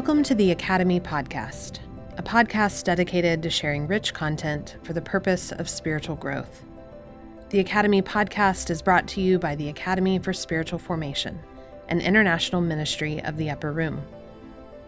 [0.00, 1.80] Welcome to the Academy Podcast,
[2.16, 6.64] a podcast dedicated to sharing rich content for the purpose of spiritual growth.
[7.50, 11.38] The Academy Podcast is brought to you by the Academy for Spiritual Formation,
[11.88, 14.02] an international ministry of the Upper Room.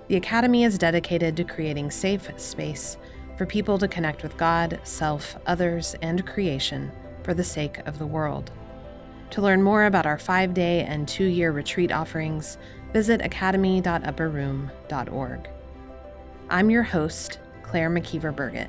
[0.09, 2.97] The Academy is dedicated to creating safe space
[3.37, 6.91] for people to connect with God, self, others, and creation
[7.23, 8.51] for the sake of the world.
[9.33, 12.57] To learn more about our five day and two year retreat offerings,
[12.93, 15.49] visit academy.upperroom.org.
[16.51, 18.69] I'm your host, Claire McKeever Burgett,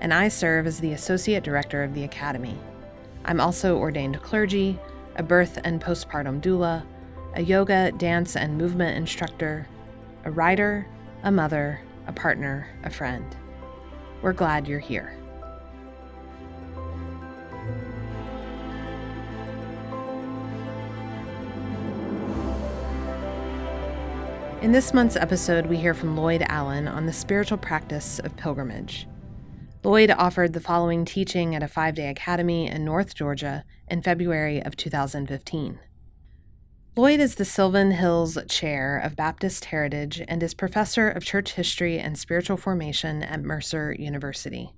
[0.00, 2.58] and I serve as the Associate Director of the Academy.
[3.24, 4.78] I'm also ordained clergy,
[5.16, 6.84] a birth and postpartum doula,
[7.34, 9.68] a yoga, dance, and movement instructor,
[10.24, 10.86] a writer,
[11.22, 13.36] a mother, a partner, a friend.
[14.22, 15.19] We're glad you're here.
[24.60, 29.08] In this month's episode, we hear from Lloyd Allen on the spiritual practice of pilgrimage.
[29.82, 34.62] Lloyd offered the following teaching at a five day academy in North Georgia in February
[34.62, 35.78] of 2015.
[36.94, 41.98] Lloyd is the Sylvan Hills Chair of Baptist Heritage and is Professor of Church History
[41.98, 44.74] and Spiritual Formation at Mercer University.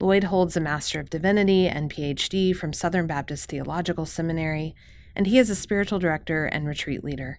[0.00, 4.74] Lloyd holds a Master of Divinity and PhD from Southern Baptist Theological Seminary,
[5.14, 7.38] and he is a spiritual director and retreat leader.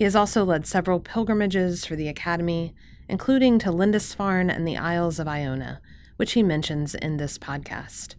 [0.00, 2.74] He has also led several pilgrimages for the Academy,
[3.06, 5.82] including to Lindisfarne and the Isles of Iona,
[6.16, 8.14] which he mentions in this podcast.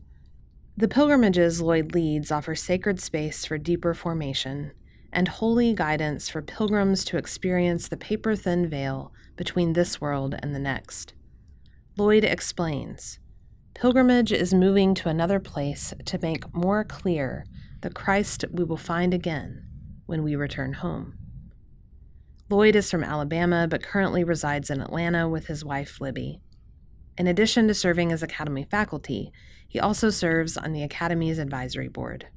[0.77, 4.73] The pilgrimages Lloyd leads offer sacred space for deeper formation
[5.11, 10.53] and holy guidance for pilgrims to experience the paper thin veil between this world and
[10.53, 11.15] the next.
[11.97, 13.17] Lloyd explains
[13.73, 17.43] Pilgrimage is moving to another place to make more clear
[17.81, 19.65] the Christ we will find again
[20.05, 21.17] when we return home.
[22.51, 26.41] Lloyd is from Alabama but currently resides in Atlanta with his wife, Libby.
[27.17, 29.31] In addition to serving as Academy faculty,
[29.69, 32.27] he also serves on the Academy's advisory board.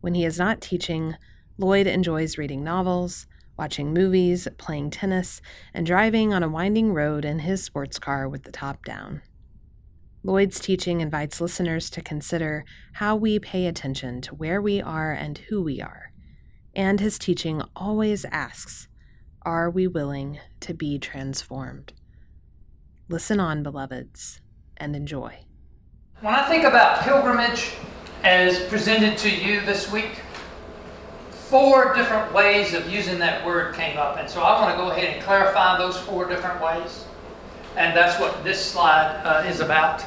[0.00, 1.14] When he is not teaching,
[1.58, 5.40] Lloyd enjoys reading novels, watching movies, playing tennis,
[5.72, 9.22] and driving on a winding road in his sports car with the top down.
[10.24, 12.64] Lloyd's teaching invites listeners to consider
[12.94, 16.10] how we pay attention to where we are and who we are.
[16.74, 18.88] And his teaching always asks
[19.46, 21.92] are we willing to be transformed?
[23.08, 24.40] Listen on, beloveds,
[24.76, 25.38] and enjoy.
[26.20, 27.70] When I think about pilgrimage
[28.24, 30.20] as presented to you this week,
[31.30, 34.18] four different ways of using that word came up.
[34.18, 37.04] And so I want to go ahead and clarify those four different ways.
[37.76, 40.04] And that's what this slide uh, is about.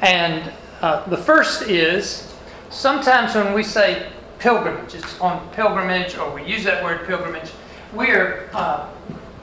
[0.00, 2.34] And uh, the first is
[2.70, 7.50] sometimes when we say pilgrimage, it's on pilgrimage, or we use that word pilgrimage,
[7.92, 8.88] we're, uh,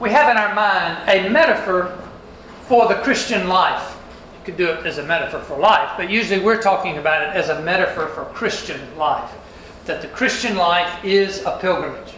[0.00, 1.98] we have in our mind a metaphor
[2.62, 3.96] for the Christian life.
[4.38, 7.34] You could do it as a metaphor for life, but usually we're talking about it
[7.34, 9.30] as a metaphor for Christian life.
[9.86, 12.14] That the Christian life is a pilgrimage.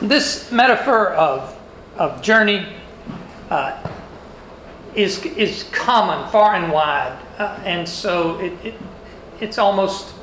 [0.00, 1.56] This metaphor of,
[1.96, 2.66] of journey
[3.50, 3.88] uh,
[4.94, 8.74] is, is common far and wide, uh, and so it, it,
[9.40, 10.14] it's almost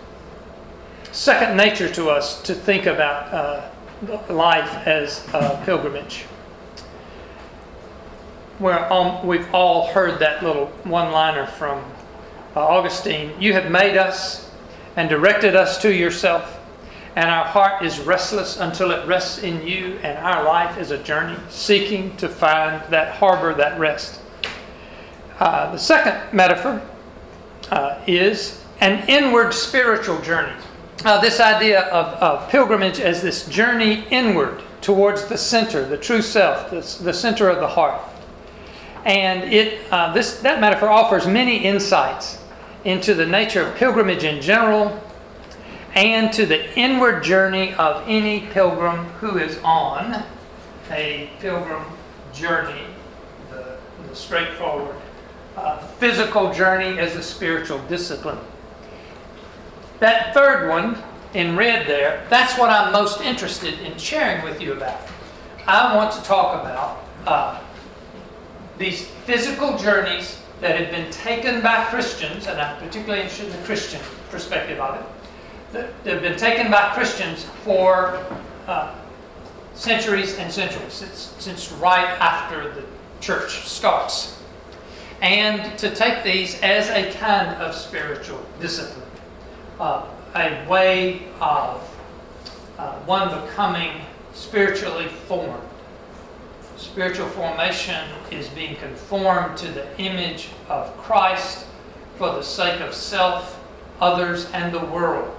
[1.12, 3.70] second nature to us to think about uh,
[4.30, 6.24] life as a pilgrimage.
[8.60, 11.84] Where um, we've all heard that little one liner from
[12.56, 14.52] uh, Augustine You have made us
[14.96, 16.60] and directed us to yourself,
[17.16, 20.98] and our heart is restless until it rests in you, and our life is a
[20.98, 24.20] journey seeking to find that harbor, that rest.
[25.40, 26.82] Uh, the second metaphor
[27.70, 30.56] uh, is an inward spiritual journey
[31.06, 36.22] uh, this idea of, of pilgrimage as this journey inward towards the center, the true
[36.22, 38.02] self, the, the center of the heart.
[39.06, 42.42] And it, uh, this, that metaphor offers many insights
[42.84, 45.02] into the nature of pilgrimage in general
[45.94, 50.24] and to the inward journey of any pilgrim who is on
[50.92, 51.84] a pilgrim
[52.34, 52.84] journey,
[53.50, 53.78] the,
[54.08, 54.96] the straightforward
[55.56, 58.38] uh, physical journey as a spiritual discipline.
[60.00, 61.02] That third one
[61.34, 65.00] in red there, that's what I'm most interested in sharing with you about.
[65.66, 67.60] I want to talk about uh,
[68.78, 73.66] these physical journeys that have been taken by Christians, and I'm particularly interested in the
[73.66, 75.06] Christian perspective of it,
[75.74, 78.24] that have been taken by Christians for
[78.68, 78.96] uh,
[79.74, 82.84] centuries and centuries, since, since right after the
[83.20, 84.40] church starts.
[85.22, 89.07] And to take these as a kind of spiritual discipline
[89.80, 91.82] uh, a way of
[92.78, 94.02] uh, one becoming
[94.34, 95.64] spiritually formed.
[96.78, 101.66] Spiritual formation is being conformed to the image of Christ
[102.18, 103.60] for the sake of self,
[104.00, 105.34] others, and the world.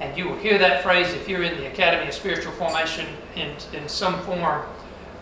[0.00, 3.06] And you will hear that phrase if you're in the Academy of Spiritual Formation
[3.36, 4.64] in, in some form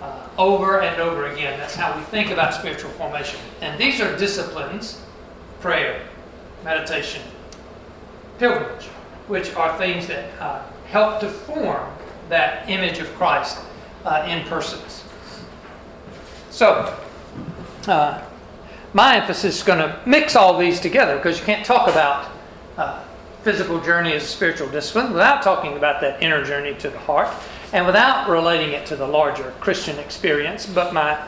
[0.01, 1.59] uh, over and over again.
[1.59, 3.41] That's how we think about spiritual formation.
[3.61, 5.01] And these are disciplines
[5.61, 6.07] prayer,
[6.65, 7.23] meditation,
[8.39, 8.87] pilgrimage,
[9.29, 11.91] which are things that uh, help to form
[12.29, 13.59] that image of Christ
[14.05, 15.05] uh, in persons.
[16.51, 16.99] So,
[17.87, 18.23] uh,
[18.93, 22.31] my emphasis is going to mix all these together because you can't talk about
[22.79, 23.05] uh,
[23.43, 27.29] physical journey as a spiritual discipline without talking about that inner journey to the heart
[27.73, 30.67] and without relating it to the larger Christian experience.
[30.67, 31.23] But my,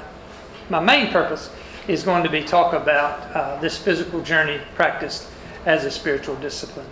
[0.71, 1.51] my main purpose
[1.89, 5.29] is going to be talk about uh, this physical journey practiced
[5.67, 6.87] as a spiritual discipline.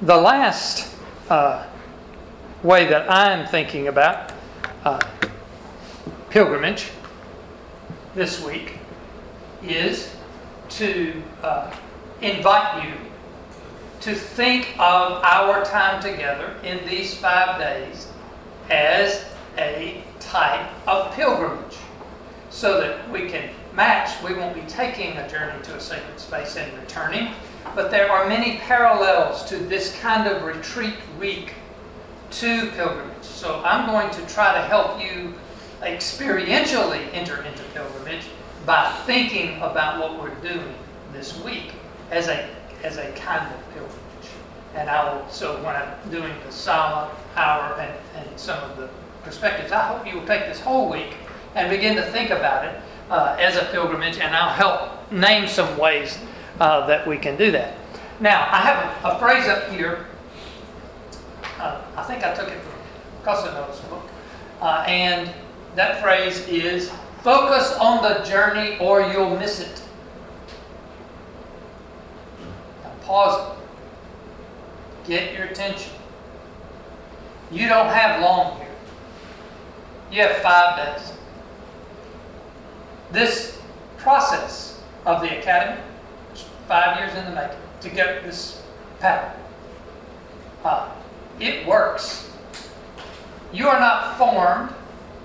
[0.00, 0.94] The last
[1.28, 1.66] uh,
[2.62, 4.32] way that I'm thinking about
[4.84, 5.00] uh,
[6.30, 6.90] pilgrimage
[8.14, 8.78] this week
[9.60, 10.14] is
[10.68, 11.74] to uh,
[12.20, 12.94] invite you
[14.02, 18.06] to think of our time together in these five days
[18.70, 19.24] as
[19.56, 21.76] a type of pilgrimage
[22.50, 24.22] so that we can match.
[24.22, 27.32] We won't be taking a journey to a sacred space and returning,
[27.74, 31.54] but there are many parallels to this kind of retreat week
[32.30, 33.22] to pilgrimage.
[33.22, 35.34] So I'm going to try to help you
[35.80, 38.24] experientially enter into pilgrimage
[38.66, 40.74] by thinking about what we're doing
[41.12, 41.72] this week
[42.10, 42.48] as a
[42.84, 43.98] as a kind of pilgrimage.
[44.74, 48.88] And I will, so when I'm doing the silent hour and, and some of the
[49.24, 51.14] perspectives, I hope you will take this whole week
[51.54, 52.80] and begin to think about it
[53.10, 56.18] uh, as a pilgrimage, and I'll help name some ways
[56.60, 57.74] uh, that we can do that.
[58.20, 60.06] Now, I have a, a phrase up here.
[61.58, 62.72] Uh, I think I took it from
[63.24, 64.08] Cousineau's book.
[64.60, 65.30] Uh, and
[65.76, 66.90] that phrase is
[67.22, 69.82] focus on the journey or you'll miss it.
[72.82, 73.58] Now, pause it.
[75.08, 75.92] Get your attention.
[77.50, 78.68] You don't have long here.
[80.10, 81.12] You have five days.
[83.10, 83.58] This
[83.96, 85.80] process of the academy,
[86.68, 88.62] five years in the making, to get this
[89.00, 89.32] pattern,
[90.64, 90.90] uh,
[91.40, 92.30] it works.
[93.52, 94.72] You are not formed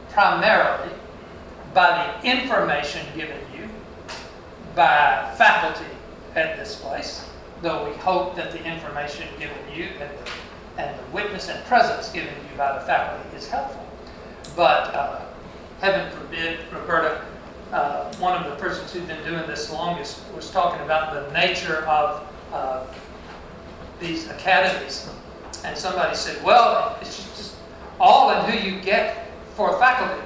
[0.10, 0.94] primarily
[1.74, 3.68] by the information given you
[4.76, 5.86] by faculty
[6.36, 7.30] at this place
[7.64, 12.10] though we hope that the information given you and the, and the witness and presence
[12.10, 13.88] given you by the faculty is helpful.
[14.56, 15.22] But uh,
[15.80, 17.26] heaven forbid, Roberta,
[17.74, 21.86] uh, one of the persons who's been doing this longest, was talking about the nature
[21.88, 22.86] of uh,
[24.00, 25.10] these academies.
[25.66, 27.56] And somebody said, well, it's just, just
[28.00, 30.22] all in who you get for faculty.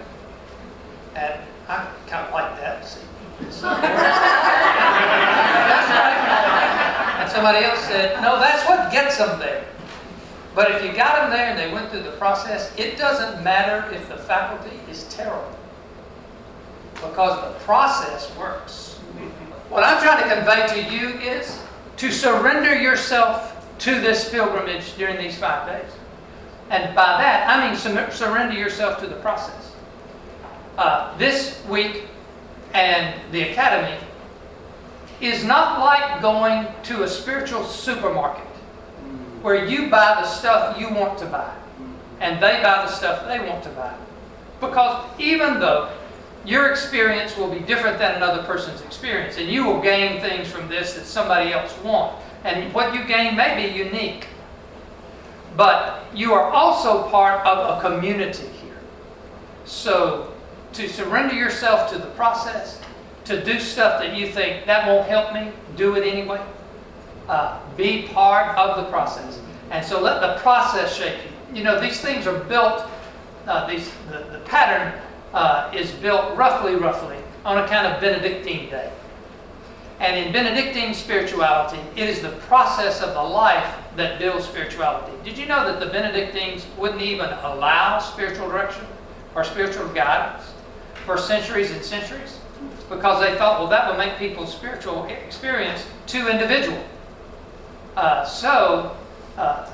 [1.16, 2.98] And I kind of like that.
[3.40, 3.54] And
[7.32, 9.64] somebody else said, no, that's what gets them there.
[10.54, 13.90] But if you got them there and they went through the process, it doesn't matter
[13.94, 15.58] if the faculty is terrible.
[17.02, 18.96] Because the process works.
[19.70, 21.62] What I'm trying to convey to you is
[21.98, 25.92] to surrender yourself to this pilgrimage during these five days.
[26.70, 29.74] And by that, I mean surrender yourself to the process.
[30.78, 32.06] Uh, this week
[32.74, 33.98] and the academy
[35.22, 38.46] is not like going to a spiritual supermarket
[39.42, 41.54] where you buy the stuff you want to buy
[42.20, 43.94] and they buy the stuff they want to buy.
[44.60, 45.92] Because even though
[46.48, 50.70] your experience will be different than another person's experience, and you will gain things from
[50.70, 54.28] this that somebody else won't, and what you gain may be unique,
[55.58, 58.78] but you are also part of a community here.
[59.66, 60.34] So
[60.72, 62.80] to surrender yourself to the process
[63.26, 66.42] to do stuff that you think that won't help me, do it anyway.
[67.28, 69.42] Uh, be part of the process.
[69.70, 71.58] And so let the process shape you.
[71.58, 72.86] You know, these things are built,
[73.46, 74.98] uh, these, the, the pattern
[75.34, 78.92] uh, is built roughly, roughly on a kind of Benedictine day.
[80.00, 85.12] And in Benedictine spirituality, it is the process of the life that builds spirituality.
[85.24, 88.86] Did you know that the Benedictines wouldn't even allow spiritual direction
[89.34, 90.54] or spiritual guidance
[91.06, 92.40] for centuries and centuries?
[92.90, 96.82] because they thought, well, that would make people's spiritual experience too individual.
[97.96, 98.96] Uh, so
[99.38, 99.70] uh,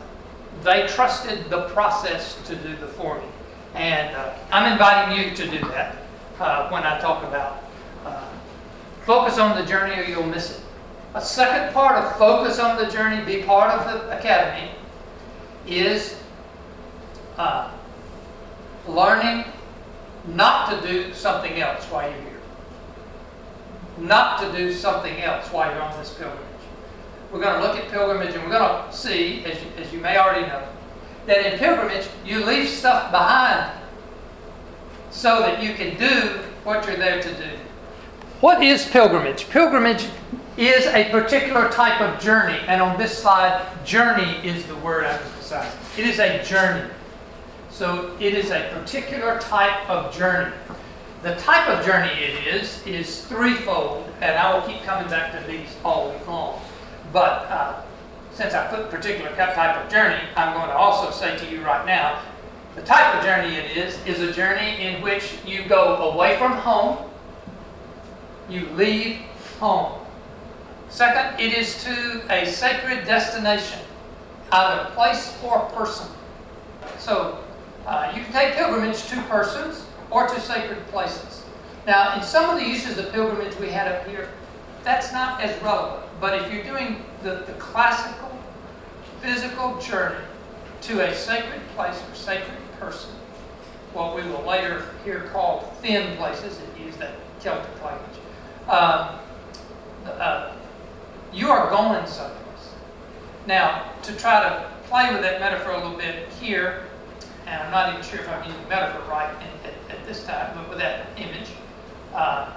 [0.63, 3.31] they trusted the process to do the forming.
[3.75, 5.95] And uh, I'm inviting you to do that
[6.39, 7.63] uh, when I talk about
[8.05, 8.29] uh,
[9.05, 10.63] focus on the journey or you'll miss it.
[11.15, 14.71] A second part of focus on the journey, be part of the academy,
[15.67, 16.17] is
[17.37, 17.71] uh,
[18.87, 19.45] learning
[20.27, 22.39] not to do something else while you're here.
[23.97, 26.47] Not to do something else while you're on this pilgrimage.
[27.31, 29.99] We're going to look at pilgrimage and we're going to see, as you, as you
[29.99, 30.67] may already know,
[31.25, 33.71] that in pilgrimage you leave stuff behind
[35.11, 37.49] so that you can do what you're there to do.
[38.41, 39.49] What is pilgrimage?
[39.49, 40.07] Pilgrimage
[40.57, 45.21] is a particular type of journey, and on this slide, journey is the word I'm
[45.21, 45.79] emphasizing.
[45.97, 46.89] It is a journey.
[47.69, 50.53] So it is a particular type of journey.
[51.23, 55.47] The type of journey it is is threefold, and I will keep coming back to
[55.49, 56.61] these all week long.
[57.11, 57.81] But uh,
[58.33, 61.85] since I put particular type of journey, I'm going to also say to you right
[61.85, 62.21] now,
[62.75, 66.53] the type of journey it is is a journey in which you go away from
[66.53, 67.09] home,
[68.49, 69.19] you leave
[69.59, 69.99] home.
[70.89, 73.79] Second, it is to a sacred destination,
[74.51, 76.07] either place or person.
[76.97, 77.43] So
[77.85, 81.43] uh, you can take pilgrimage to persons or to sacred places.
[81.85, 84.29] Now, in some of the uses of pilgrimage we had up here,
[84.83, 86.03] that's not as relevant.
[86.23, 88.31] But if you're doing the, the classical
[89.21, 90.23] physical journey
[90.83, 93.09] to a sacred place or sacred person,
[93.91, 98.19] what we will later hear called thin places, that use that Celtic language,
[98.69, 99.19] uh,
[100.05, 100.53] uh,
[101.33, 102.71] you are going someplace.
[103.45, 106.85] Now, to try to play with that metaphor a little bit here,
[107.47, 110.23] and I'm not even sure if I'm using the metaphor right in, at, at, this
[110.23, 111.49] time, but with that image,
[112.13, 112.49] uh,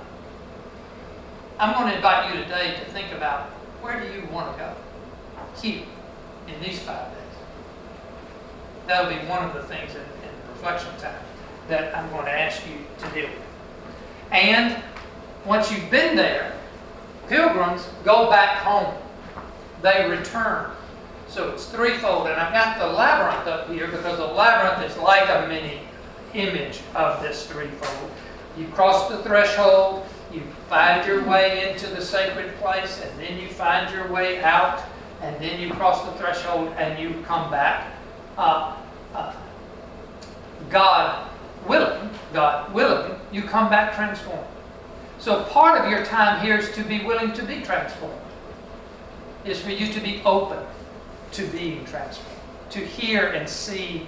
[1.59, 4.75] I'm going to invite you today to think about where do you want to go?
[5.61, 5.85] Here,
[6.49, 7.23] in these five days.
[8.87, 11.23] That'll be one of the things in, in reflection time
[11.69, 13.43] that I'm going to ask you to deal with.
[14.31, 14.83] And
[15.45, 16.57] once you've been there,
[17.29, 18.95] pilgrims go back home.
[19.83, 20.71] They return.
[21.29, 22.29] So it's threefold.
[22.29, 25.81] And I've got the labyrinth up here because the labyrinth is like a mini
[26.35, 28.11] image of this threefold.
[28.57, 33.49] You cross the threshold, you find your way into the sacred place, and then you
[33.49, 34.83] find your way out,
[35.23, 37.93] and then you cross the threshold and you come back.
[38.37, 38.77] Uh,
[39.15, 39.35] uh,
[40.69, 41.29] God
[41.67, 44.47] willing, God willing, you come back transformed.
[45.19, 48.21] So part of your time here is to be willing to be transformed.
[49.45, 50.59] Is for you to be open
[51.33, 52.41] to being transformed,
[52.71, 54.07] to hear and see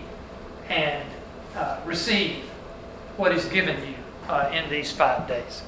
[0.68, 1.08] and
[1.54, 2.42] uh, receive
[3.16, 3.94] what is given you
[4.28, 5.62] uh, in these five days.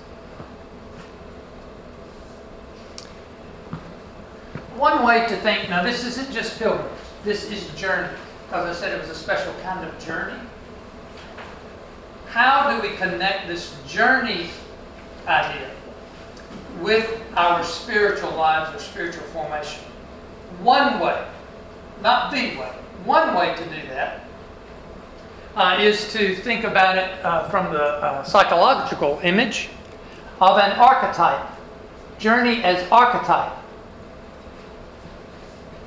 [4.80, 6.90] One way to think, now this isn't just pilgrimage,
[7.22, 8.08] this is journey,
[8.46, 10.40] because I said it was a special kind of journey.
[12.28, 14.48] How do we connect this journey
[15.26, 15.70] idea
[16.80, 19.82] with our spiritual lives or spiritual formation?
[20.62, 21.26] One way,
[22.00, 22.72] not the way,
[23.04, 24.24] one way to do that
[25.56, 29.68] uh, is to think about it uh, from the uh, psychological image
[30.40, 31.46] of an archetype.
[32.18, 33.59] Journey as archetype.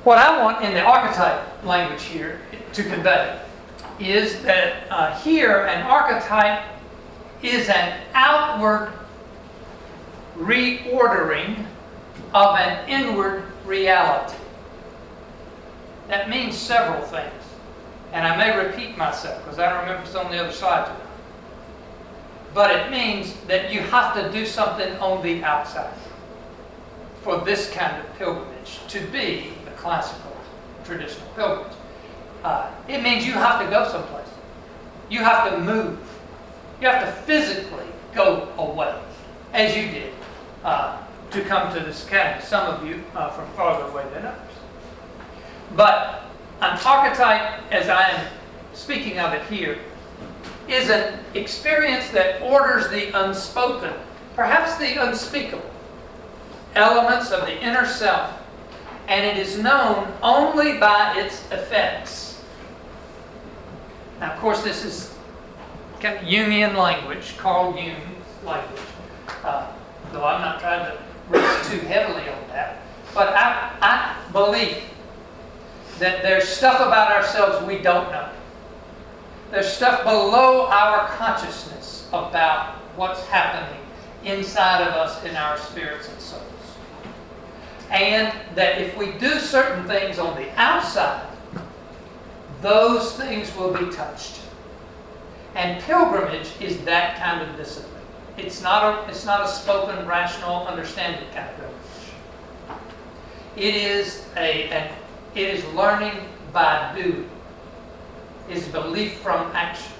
[0.04, 2.38] What I want in the archetype language here
[2.74, 3.40] to convey
[3.98, 6.62] is that uh, here an archetype
[7.42, 8.92] is an outward
[10.36, 11.64] reordering
[12.34, 14.36] of an inward reality.
[16.08, 17.32] That means several things.
[18.12, 21.00] And I may repeat myself because I don't remember it's on the other side tonight.
[22.52, 25.94] But it means that you have to do something on the outside
[27.22, 29.53] for this kind of pilgrimage to be
[29.84, 30.34] classical,
[30.82, 31.76] traditional pilgrimage.
[32.42, 34.26] Uh, it means you have to go someplace.
[35.10, 35.98] You have to move.
[36.80, 38.98] You have to physically go away,
[39.52, 40.14] as you did,
[40.64, 42.42] uh, to come to this academy.
[42.42, 44.56] Some of you uh, from farther away than others.
[45.76, 46.24] But
[46.62, 48.26] an archetype, as I am
[48.72, 49.78] speaking of it here,
[50.66, 53.92] is an experience that orders the unspoken,
[54.34, 55.70] perhaps the unspeakable,
[56.74, 58.30] elements of the inner self,
[59.08, 62.42] and it is known only by its effects.
[64.20, 65.14] Now, of course, this is
[66.00, 67.98] kind of Jungian language, Carl Jung's
[68.44, 68.80] language,
[69.42, 69.72] uh,
[70.12, 72.78] though I'm not trying to rest too heavily on that.
[73.14, 74.82] But I, I believe
[75.98, 78.28] that there's stuff about ourselves we don't know.
[79.50, 83.80] There's stuff below our consciousness about what's happening
[84.24, 86.53] inside of us in our spirits and souls.
[87.94, 91.28] And that if we do certain things on the outside,
[92.60, 94.40] those things will be touched.
[95.54, 98.02] And pilgrimage is that kind of discipline.
[98.36, 102.80] It's not a, it's not a spoken, rational, understanding kind of pilgrimage.
[103.56, 104.92] It is a, an
[105.36, 106.18] it is learning
[106.52, 107.30] by doing.
[108.48, 109.92] It's belief from action.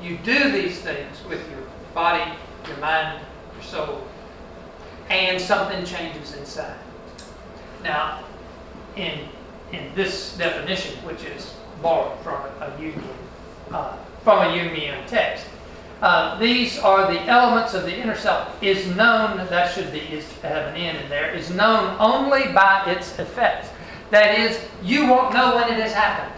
[0.00, 1.60] You do these things with your
[1.92, 2.32] body,
[2.66, 3.20] your mind,
[3.54, 4.06] your soul,
[5.08, 6.78] and something changes inside.
[7.82, 8.24] Now,
[8.96, 9.28] in
[9.72, 13.02] in this definition, which is borrowed from a Jungian,
[13.72, 15.44] uh, from a Jungian text,
[16.02, 18.62] uh, these are the elements of the inner self.
[18.62, 21.32] Is known that should be is have an N in there.
[21.32, 23.68] Is known only by its effects.
[24.10, 26.36] That is, you won't know when it has happened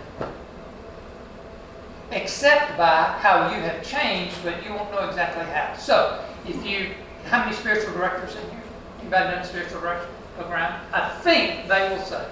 [2.10, 5.76] except by how you have changed, but you won't know exactly how.
[5.76, 6.90] So, if you,
[7.26, 8.62] how many spiritual directors in here?
[9.00, 10.80] Anybody a spiritual director program?
[10.92, 12.26] I think they will say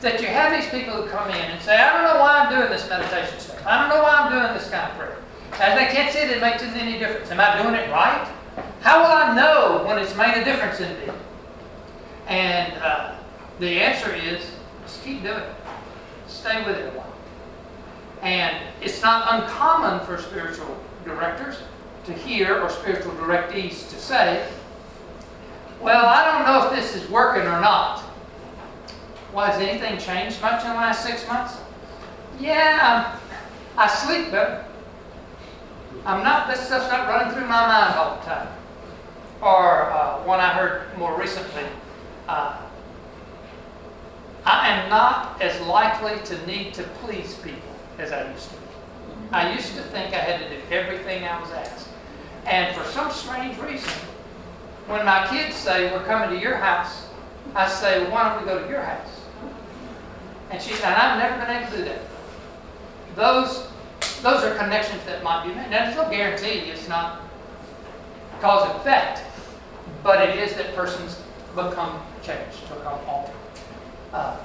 [0.00, 2.50] that you have these people who come in and say, I don't know why I'm
[2.54, 3.64] doing this meditation stuff.
[3.66, 5.16] I don't know why I'm doing this kind of prayer.
[5.60, 7.30] And they can't see that it makes any difference.
[7.30, 8.26] Am I doing it right?
[8.80, 11.12] How will I know when it's made a difference in me?
[12.28, 13.16] And uh,
[13.58, 14.42] the answer is
[14.84, 15.54] just keep doing it.
[16.28, 17.12] Stay with it a while.
[18.22, 21.56] And it's not uncommon for spiritual directors
[22.12, 24.46] to hear or spiritual directees to say,
[25.80, 28.00] Well, I don't know if this is working or not.
[29.32, 31.56] Why, has anything changed much in the last six months?
[32.40, 33.18] Yeah,
[33.76, 34.64] I sleep better.
[36.04, 38.48] I'm not, this stuff's not running through my mind all the time.
[39.40, 41.64] Or uh, one I heard more recently,
[42.26, 42.58] uh,
[44.44, 48.56] I am not as likely to need to please people as I used to.
[49.32, 51.89] I used to think I had to do everything I was asked.
[52.46, 53.90] And for some strange reason,
[54.86, 57.06] when my kids say, We're coming to your house,
[57.54, 59.20] I say, well, Why don't we go to your house?
[60.50, 62.00] And she and I've never been able to do that.
[63.14, 63.68] Those,
[64.22, 65.70] those are connections that might be made.
[65.70, 67.20] Now, there's no guarantee it's not
[68.40, 69.22] cause and effect,
[70.02, 71.20] but it is that persons
[71.54, 73.34] become changed, become altered.
[74.12, 74.36] Uh,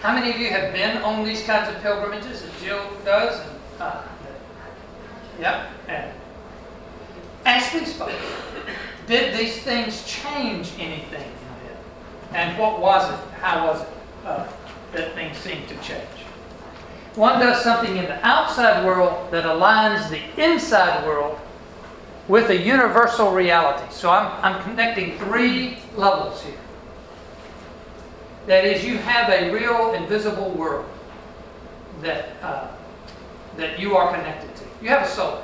[0.00, 3.40] how many of you have been on these kinds of pilgrimages that Jill does?
[3.40, 4.02] And, uh,
[5.40, 5.70] yep.
[5.88, 6.12] And
[7.48, 8.12] ask these folks
[9.06, 11.32] Did these things change anything?
[12.32, 13.20] And what was it?
[13.40, 13.88] How was it
[14.24, 14.46] uh,
[14.92, 16.08] that things seemed to change?
[17.14, 21.38] One does something in the outside world that aligns the inside world
[22.28, 23.90] with a universal reality.
[23.90, 26.58] So I'm, I'm connecting three levels here.
[28.46, 30.86] That is, you have a real invisible world
[32.02, 32.68] that, uh,
[33.56, 34.64] that you are connected to.
[34.82, 35.42] You have a soul.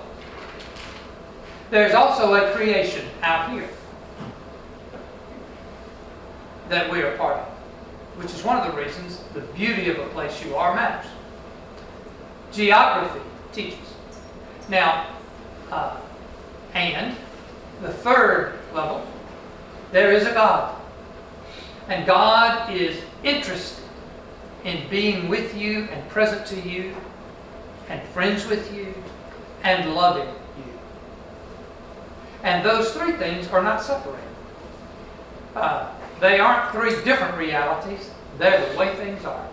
[1.70, 3.68] There's also a creation out here
[6.68, 7.46] that we are part of,
[8.16, 11.10] which is one of the reasons the beauty of a place you are matters.
[12.52, 13.20] Geography
[13.52, 13.78] teaches.
[14.68, 15.08] Now,
[15.70, 15.96] uh,
[16.74, 17.16] and
[17.82, 19.06] the third level,
[19.92, 20.80] there is a God.
[21.88, 23.84] And God is interested
[24.64, 26.94] in being with you and present to you
[27.88, 28.94] and friends with you
[29.62, 30.28] and loving.
[32.44, 34.20] And those three things are not separated.
[35.56, 39.48] Uh, they aren't three different realities, they're the way things are.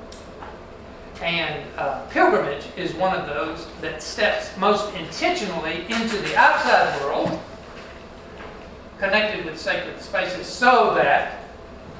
[1.21, 7.39] And uh, pilgrimage is one of those that steps most intentionally into the outside world,
[8.99, 11.43] connected with sacred spaces, so that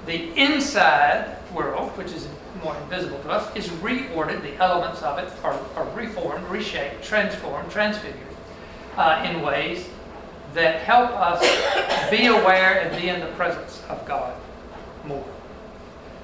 [0.06, 2.28] the inside world, which is
[2.64, 4.42] more invisible to us, is reordered.
[4.42, 8.18] The elements of it are, are reformed, reshaped, transformed, transfigured
[8.98, 9.88] uh, in ways
[10.54, 11.40] that help us
[12.10, 14.36] be aware and be in the presence of God
[15.06, 15.26] more.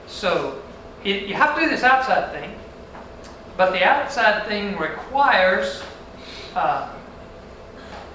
[0.07, 0.61] So
[1.03, 2.53] it, you have to do this outside thing,
[3.55, 5.83] but the outside thing requires
[6.55, 6.93] uh,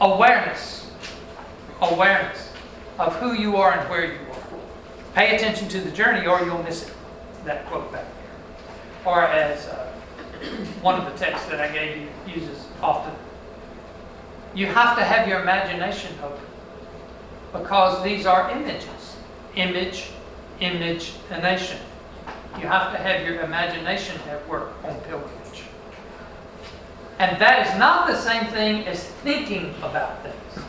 [0.01, 0.91] awareness,
[1.81, 2.53] awareness
[2.99, 4.37] of who you are and where you are.
[5.15, 6.95] Pay attention to the journey or you'll miss it.
[7.45, 9.13] That quote back there.
[9.13, 9.93] Or as uh,
[10.81, 13.15] one of the texts that I gave you uses often.
[14.55, 16.45] You have to have your imagination open
[17.53, 19.17] because these are images.
[19.57, 20.11] Image,
[20.61, 21.79] image, a nation.
[22.59, 25.65] You have to have your imagination at work on pilgrimage.
[27.19, 30.67] And that is not the same thing as thinking about things.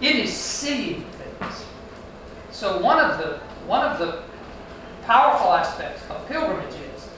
[0.00, 1.64] It is seeing things.
[2.50, 4.22] So one of the one of the
[5.02, 7.08] powerful aspects of pilgrimage is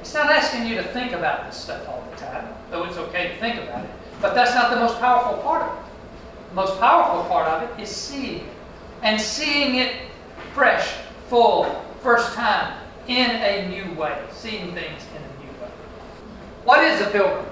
[0.00, 3.28] it's not asking you to think about this stuff all the time, though it's okay
[3.28, 3.90] to think about it.
[4.20, 5.84] But that's not the most powerful part of it.
[6.50, 8.54] The most powerful part of it is seeing it.
[9.02, 9.96] And seeing it
[10.54, 10.94] fresh,
[11.28, 11.64] full,
[12.02, 14.16] first time, in a new way.
[14.32, 15.70] Seeing things in a new way.
[16.64, 17.46] What is a pilgrim?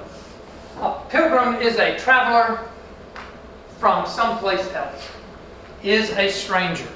[0.81, 2.67] A pilgrim is a traveler
[3.79, 5.09] from someplace else,
[5.83, 6.87] is a stranger.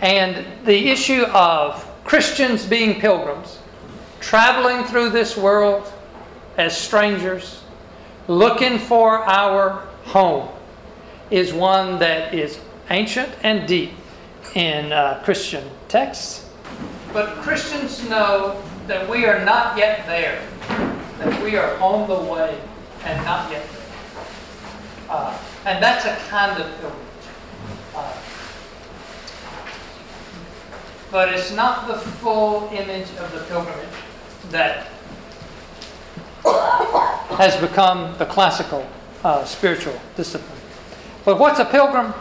[0.00, 3.58] And the issue of Christians being pilgrims,
[4.20, 5.92] traveling through this world
[6.56, 7.63] as strangers,
[8.28, 10.48] looking for our home,
[11.30, 12.60] is one that is
[12.90, 13.92] ancient and deep
[14.54, 16.48] in uh, Christian texts.
[17.12, 20.42] But Christians know that we are not yet there,
[21.18, 22.60] that we are on the way
[23.04, 23.80] and not yet there.
[25.08, 27.00] Uh, and that's a kind of pilgrimage.
[27.94, 28.16] Uh,
[31.10, 33.88] but it's not the full image of the pilgrimage
[34.50, 34.88] that
[37.36, 38.88] has become the classical
[39.24, 40.58] uh, spiritual discipline.
[41.24, 42.14] But what's a pilgrim?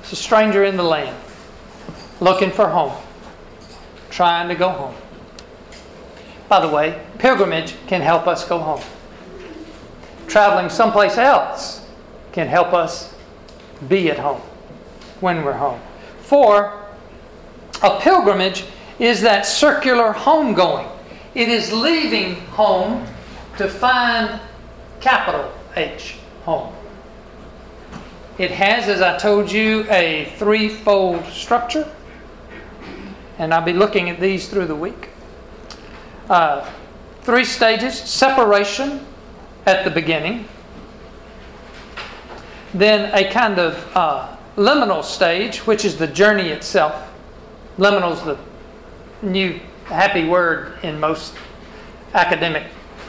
[0.00, 1.16] It's a stranger in the land,
[2.20, 2.96] looking for home,
[4.10, 4.94] trying to go home.
[6.48, 8.82] By the way, pilgrimage can help us go home.
[10.26, 11.86] Traveling someplace else
[12.32, 13.14] can help us
[13.88, 14.40] be at home
[15.20, 15.80] when we're home.
[16.22, 16.84] For
[17.82, 18.64] a pilgrimage
[18.98, 20.90] is that circular homegoing.
[21.34, 23.06] It is leaving home
[23.60, 24.40] to find
[25.00, 26.74] capital H, home.
[28.38, 31.86] It has, as I told you, a threefold structure.
[33.38, 35.10] And I'll be looking at these through the week.
[36.30, 36.70] Uh,
[37.20, 39.04] three stages separation
[39.66, 40.48] at the beginning,
[42.72, 47.12] then a kind of uh, liminal stage, which is the journey itself.
[47.76, 48.38] Liminal is the
[49.20, 51.34] new happy word in most
[52.14, 52.64] academic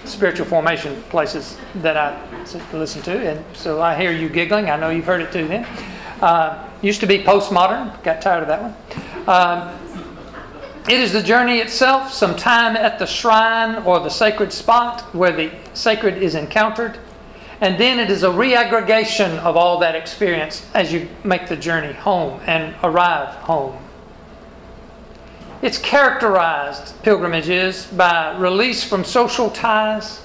[0.05, 2.19] spiritual formation places that I
[2.73, 4.69] listen to, and so I hear you giggling.
[4.69, 5.47] I know you've heard it too.
[5.47, 5.65] Then
[6.21, 8.01] uh, used to be postmodern.
[8.03, 9.27] Got tired of that one.
[9.27, 9.77] Um,
[10.87, 15.31] it is the journey itself, some time at the shrine or the sacred spot where
[15.31, 16.97] the sacred is encountered,
[17.61, 21.93] and then it is a reaggregation of all that experience as you make the journey
[21.93, 23.77] home and arrive home.
[25.61, 30.19] It's characterized, pilgrimage is, by release from social ties,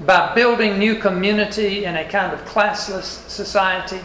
[0.00, 4.00] by building new community in a kind of classless society.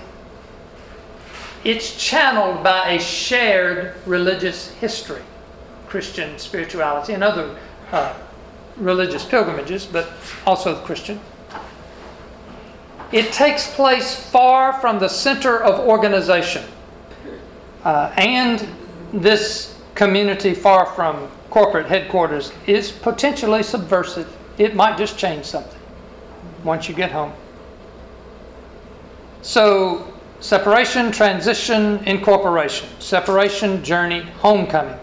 [1.64, 5.22] It's channeled by a shared religious history,
[5.88, 7.58] Christian spirituality, and other
[7.94, 8.14] uh,
[8.76, 10.12] religious pilgrimages, but
[10.46, 11.22] also Christian.
[13.14, 16.66] It takes place far from the center of organization
[17.86, 18.68] uh, and
[19.14, 24.28] this community far from corporate headquarters is potentially subversive.
[24.58, 25.80] It might just change something
[26.64, 27.34] once you get home.
[29.44, 35.00] So, separation, transition, incorporation, separation, journey, homecoming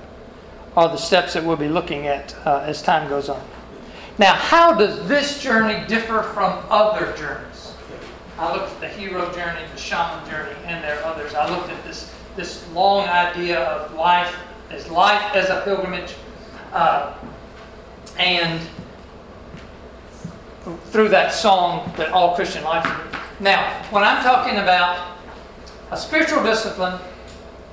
[0.76, 3.42] are the steps that we'll be looking at uh, as time goes on.
[4.18, 7.74] Now, how does this journey differ from other journeys?
[8.38, 11.34] I looked at the hero journey, the shaman journey, and there are others.
[11.34, 14.34] I looked at this this long idea of life
[14.70, 16.14] as life as a pilgrimage,
[16.72, 17.12] uh,
[18.18, 18.66] and
[20.86, 22.86] through that song that all Christian life.
[23.40, 25.18] Now, when I'm talking about
[25.90, 26.98] a spiritual discipline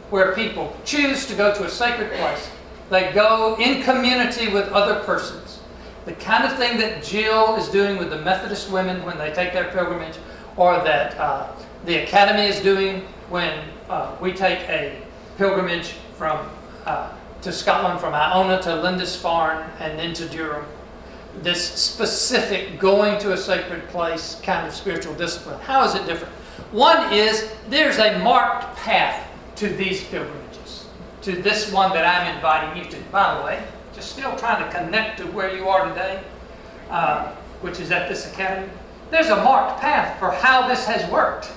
[0.10, 2.50] where people choose to go to a sacred place,
[2.90, 5.60] they go in community with other persons.
[6.06, 9.54] The kind of thing that Jill is doing with the Methodist women when they take
[9.54, 10.16] their pilgrimage,
[10.58, 11.52] or that uh,
[11.86, 13.54] the Academy is doing when
[13.89, 15.02] uh, we take a
[15.38, 16.50] pilgrimage from
[16.86, 20.65] uh, to Scotland from Iona to Lindisfarne and then to Durham.
[21.41, 25.60] This specific going to a sacred place kind of spiritual discipline.
[25.62, 26.34] How is it different?
[26.71, 30.88] One is there's a marked path to these pilgrimages,
[31.21, 32.97] to this one that I'm inviting you to.
[33.12, 36.23] By the way, just still trying to connect to where you are today,
[36.89, 38.69] uh, which is at this academy.
[39.12, 41.52] There's a marked path for how this has worked.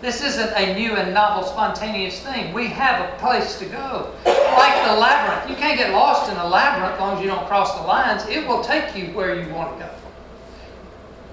[0.00, 2.54] This isn't a new and novel, spontaneous thing.
[2.54, 4.14] We have a place to go.
[4.24, 5.50] Like the labyrinth.
[5.50, 8.24] You can't get lost in the labyrinth as long as you don't cross the lines.
[8.28, 9.90] It will take you where you want to go.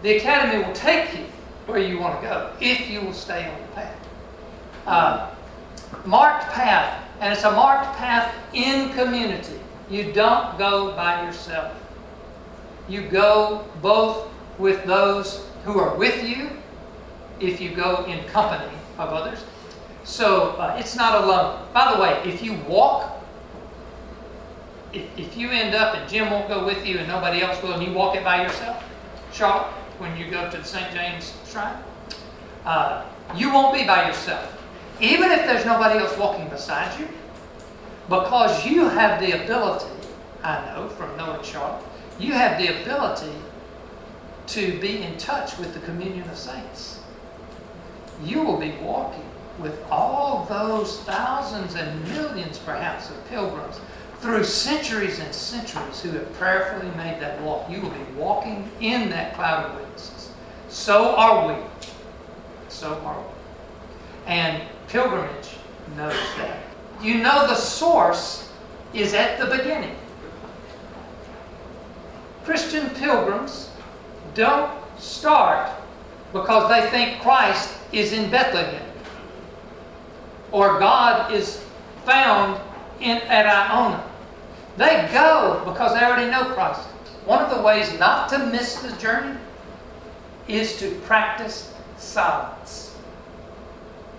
[0.02, 1.26] The academy will take you
[1.68, 4.08] where you want to go if you will stay on the path.
[4.88, 5.30] Uh,
[6.04, 9.60] marked path, and it's a marked path in community.
[9.90, 11.76] You don't go by yourself.
[12.88, 16.50] You go both with those who are with you
[17.40, 19.44] if you go in company of others.
[20.04, 21.68] So uh, it's not alone.
[21.74, 23.12] By the way, if you walk,
[24.94, 27.74] if, if you end up and Jim won't go with you and nobody else will,
[27.74, 28.84] and you walk it by yourself,
[29.34, 29.68] Charlotte,
[29.98, 30.94] when you go to the St.
[30.94, 31.78] James Shrine,
[32.66, 33.04] uh,
[33.36, 34.52] you won't be by yourself.
[35.02, 37.08] Even if there's nobody else walking beside you,
[38.08, 39.92] because you have the ability,
[40.44, 41.84] I know from knowing Charlotte,
[42.20, 43.34] you have the ability
[44.48, 46.95] to be in touch with the communion of saints
[48.24, 49.24] you will be walking
[49.60, 53.80] with all those thousands and millions, perhaps, of pilgrims
[54.20, 57.70] through centuries and centuries who have prayerfully made that walk.
[57.70, 60.32] You will be walking in that cloud of witnesses.
[60.70, 61.62] So are we.
[62.70, 63.28] So are we.
[64.28, 65.58] And pilgrimage
[65.96, 66.60] knows that.
[67.02, 68.52] You know the source
[68.94, 69.96] is at the beginning.
[72.44, 73.70] Christian pilgrims
[74.34, 75.70] don't start
[76.36, 78.86] because they think Christ is in Bethlehem
[80.52, 81.64] or God is
[82.04, 82.60] found
[83.00, 84.04] in, at Iona.
[84.76, 86.82] They go because they already know Christ.
[87.24, 89.40] One of the ways not to miss the journey
[90.50, 92.98] is to practice silence.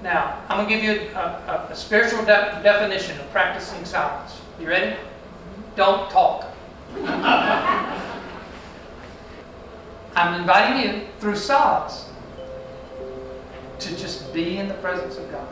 [0.02, 4.40] Now, I'm going to give you a, a, a spiritual de- definition of practicing silence.
[4.58, 4.96] You ready?
[5.76, 6.46] Don't talk.
[10.16, 12.05] I'm inviting you through silence
[13.78, 15.46] to just be in the presence of God.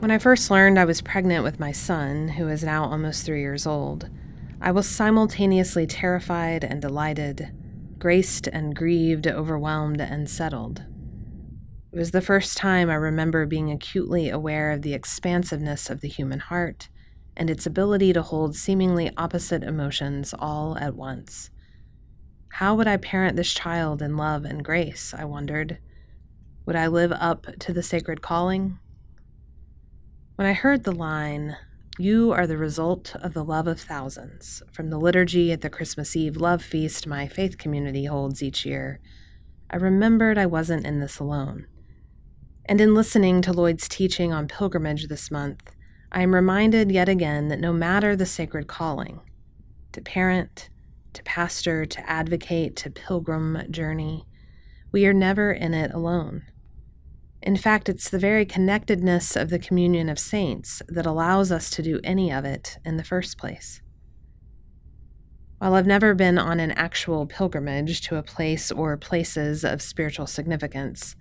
[0.00, 3.40] When I first learned I was pregnant with my son, who is now almost three
[3.40, 4.08] years old,
[4.60, 7.52] I was simultaneously terrified and delighted,
[7.98, 10.84] graced and grieved, overwhelmed and settled.
[11.92, 16.08] It was the first time I remember being acutely aware of the expansiveness of the
[16.08, 16.88] human heart
[17.36, 21.50] and its ability to hold seemingly opposite emotions all at once.
[22.52, 25.14] How would I parent this child in love and grace?
[25.16, 25.78] I wondered.
[26.64, 28.78] Would I live up to the sacred calling?
[30.36, 31.56] When I heard the line,
[31.98, 36.14] You are the result of the love of thousands, from the liturgy at the Christmas
[36.14, 39.00] Eve love feast my faith community holds each year,
[39.70, 41.66] I remembered I wasn't in this alone.
[42.66, 45.74] And in listening to Lloyd's teaching on pilgrimage this month,
[46.12, 49.20] I am reminded yet again that no matter the sacred calling,
[49.92, 50.68] to parent,
[51.14, 54.26] to pastor, to advocate, to pilgrim journey,
[54.92, 56.42] we are never in it alone.
[57.46, 61.80] In fact, it's the very connectedness of the communion of saints that allows us to
[61.80, 63.80] do any of it in the first place.
[65.58, 70.26] While I've never been on an actual pilgrimage to a place or places of spiritual
[70.26, 71.14] significance,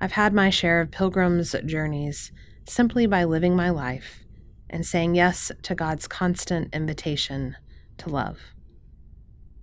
[0.00, 2.32] I've had my share of pilgrims' journeys
[2.66, 4.24] simply by living my life
[4.68, 7.54] and saying yes to God's constant invitation
[7.98, 8.40] to love.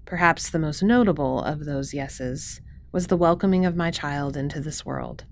[0.05, 2.61] Perhaps the most notable of those yeses
[2.93, 5.25] was the welcoming of my child into this world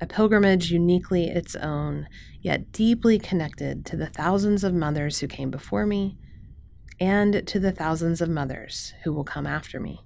[0.00, 2.08] a pilgrimage uniquely its own,
[2.40, 6.16] yet deeply connected to the thousands of mothers who came before me
[7.00, 10.04] and to the thousands of mothers who will come after me.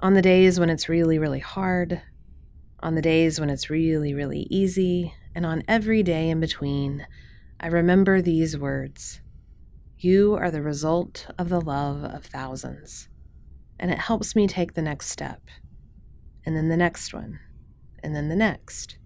[0.00, 2.02] On the days when it's really, really hard,
[2.80, 7.06] on the days when it's really, really easy, and on every day in between,
[7.60, 9.20] I remember these words
[9.96, 13.08] You are the result of the love of thousands.
[13.78, 15.42] And it helps me take the next step,
[16.44, 17.40] and then the next one
[18.02, 18.98] and then the next,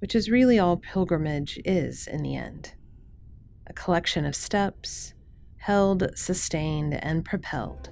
[0.00, 2.74] which is really all pilgrimage is in the end
[3.66, 5.14] a collection of steps
[5.56, 7.88] held, sustained, and propelled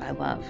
[0.00, 0.44] by love.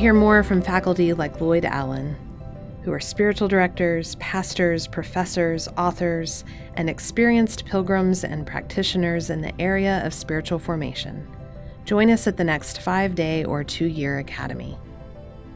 [0.00, 2.16] Hear more from faculty like Lloyd Allen,
[2.84, 6.42] who are spiritual directors, pastors, professors, authors,
[6.76, 11.28] and experienced pilgrims and practitioners in the area of spiritual formation,
[11.84, 14.78] join us at the next five day or two year academy.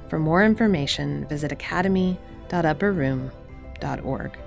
[0.08, 4.38] For more information, visit academy.upperroom.org.